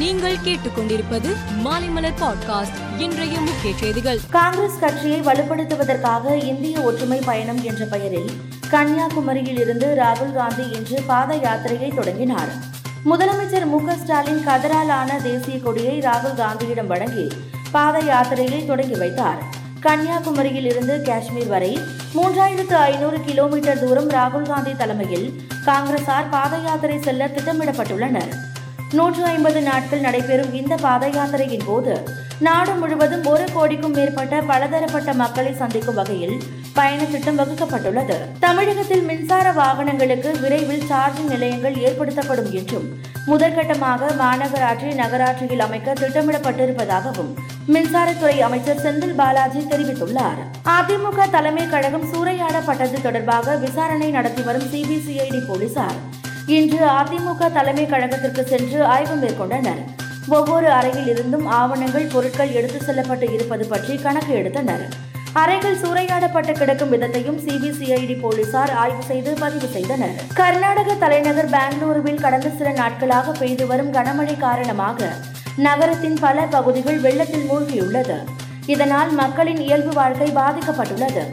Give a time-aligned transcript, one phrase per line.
[0.00, 1.30] நீங்கள் கேட்டுக்கொண்டிருப்பது
[1.62, 8.30] மாலைமலர் பாட்காஸ்ட் இன்றைய முக்கிய செய்திகள் காங்கிரஸ் கட்சியை வலுப்படுத்துவதற்காக இந்திய ஒற்றுமை பயணம் என்ற பெயரில்
[8.70, 12.50] கன்னியாகுமரியில் இருந்து ராகுல் காந்தி இன்று பாத யாத்திரையை தொடங்கினார்
[13.04, 17.26] முதலமைச்சர் மு ஸ்டாலின் கதராலான தேசிய கொடியை ராகுல் காந்தியிடம் வழங்கி
[17.72, 19.40] பாத யாத்திரையை தொடங்கி வைத்தார்
[19.80, 21.72] கன்னியாகுமரியில் இருந்து காஷ்மீர் வரை
[22.14, 25.28] மூன்றாயிரத்து ஐநூறு கிலோமீட்டர் தூரம் ராகுல் காந்தி தலைமையில்
[25.66, 28.34] காங்கிரசார் பாத யாத்திரை செல்ல திட்டமிடப்பட்டுள்ளனர்
[28.92, 31.94] நூற்று ஐம்பது நாட்கள் நடைபெறும் இந்த பாத யாத்திரையின் போது
[32.40, 36.36] நாடு முழுவதும் ஒரு கோடிக்கும் மேற்பட்ட பலதரப்பட்ட மக்களை சந்திக்கும் வகையில்
[36.74, 42.86] பயண திட்டம் வகுக்கப்பட்டுள்ளது தமிழகத்தில் மின்சார வாகனங்களுக்கு விரைவில் சார்ஜிங் நிலையங்கள் ஏற்படுத்தப்படும் என்றும்
[43.26, 47.32] முதற்கட்டமாக மாநகராட்சி நகராட்சியில் அமைக்க திட்டமிடப்பட்டிருப்பதாகவும்
[47.68, 50.42] மின்சாரத்துறை அமைச்சர் செந்தில் பாலாஜி தெரிவித்துள்ளார்
[50.72, 55.98] அதிமுக தலைமை கழகம் சூறையாடப்பட்டது தொடர்பாக விசாரணை நடத்தி வரும் சிபிசிஐடி போலீசார்
[56.48, 59.80] இன்று அதிமுக தலைமை கழகத்திற்கு சென்று ஆய்வு மேற்கொண்டனர்
[60.28, 64.84] ஒவ்வொரு அறையில் இருந்தும் ஆவணங்கள் பொருட்கள் எடுத்துச் செல்லப்பட்டு இருப்பது பற்றி கணக்கு எடுத்தனர்
[65.34, 72.70] அறைகள் சூறையாடப்பட்டு கிடக்கும் விதத்தையும் சிபிசிஐடி போலீசார் ஆய்வு செய்து பதிவு செய்தனர் கர்நாடக தலைநகர் பெங்களூருவில் கடந்த சில
[72.72, 75.10] நாட்களாக பெய்து வரும் கனமழை காரணமாக
[75.58, 78.18] நகரத்தின் பல பகுதிகள் வெள்ளத்தில் மூழ்கியுள்ளது
[78.66, 81.24] இதனால் மக்களின் இயல்பு வாழ்க்கை பாதிக்கப்பட்டுள்ளது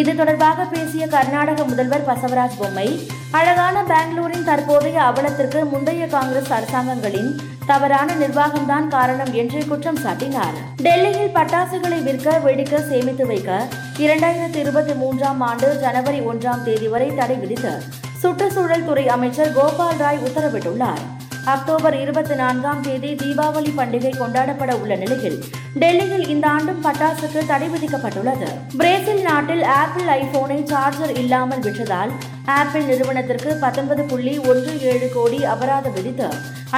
[0.00, 2.86] இது தொடர்பாக பேசிய கர்நாடக முதல்வர் பசவராஜ் பொம்மை
[3.30, 7.30] அழகான பெங்களூரின் தற்போதைய அவலத்திற்கு முந்தைய காங்கிரஸ் அரசாங்கங்களின்
[7.66, 13.50] தவறான நிர்வாகம்தான் காரணம் என்று குற்றம் சாட்டினார் டெல்லியில் பட்டாசுகளை விற்க வெடிக்க சேமித்து வைக்க
[13.98, 17.74] இரண்டாயிரத்தி இருபத்தி மூன்றாம் ஆண்டு ஜனவரி ஒன்றாம் தேதி வரை தடை விதித்து
[18.22, 21.04] சுற்றுச்சூழல் துறை அமைச்சர் கோபால் ராய் உத்தரவிட்டுள்ளார்
[21.46, 25.38] அக்டோபர் இருபத்தி நான்காம் தேதி தீபாவளி பண்டிகை கொண்டாடப்பட உள்ள நிலையில்
[25.74, 28.48] டெல்லியில் இந்த ஆண்டும் பட்டாசுக்கு தடை விதிக்கப்பட்டுள்ளது
[28.76, 32.12] பிரேசில் நாட்டில் ஆப்பிள் ஐபோனை சார்ஜர் இல்லாமல் விற்றதால்
[32.54, 36.28] ஆப்பிள் நிறுவனத்திற்கு பத்தொன்பது புள்ளி ஒன்று ஏழு கோடி அபராதம் விதித்து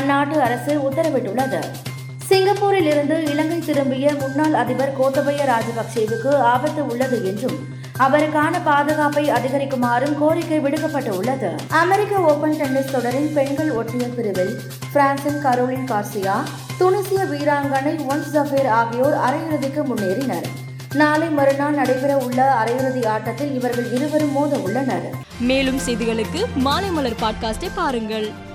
[0.00, 1.62] அந்நாட்டு அரசு உத்தரவிட்டுள்ளது
[2.32, 7.58] சிங்கப்பூரில் இருந்து இலங்கை திரும்பிய முன்னாள் அதிபர் கோத்தபய ராஜபக்சேவுக்கு ஆபத்து உள்ளது என்றும்
[7.98, 11.50] அவருக்கான பாதுகாப்பை அதிகரிக்குமாறும் கோரிக்கை விடுக்கப்பட்டு உள்ளது
[11.80, 14.54] அமெரிக்க ஓபன் டென்னிஸ் தொடரின் பெண்கள் ஒற்றையர் பிரிவில்
[14.92, 16.36] பிரான்சின் கரோலின் கார்சியா
[16.78, 20.48] துனிசிய வீராங்கனை ஒன்ஸ் ஜஃபேர் ஆகியோர் அரையிறுதிக்கு முன்னேறினர்
[20.94, 25.06] நாளை மறுநாள் நடைபெற உள்ள அரையிறுதி ஆட்டத்தில் இவர்கள் இருவரும் மோத உள்ளனர்
[25.42, 28.28] மேலும் செய்திகளுக்கு மாலை மலர் பாட்காஸ்டை பாருங்கள்